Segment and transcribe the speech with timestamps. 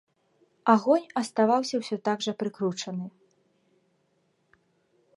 [0.73, 3.13] Агонь аставаўся ўсё так жа прыкручаны.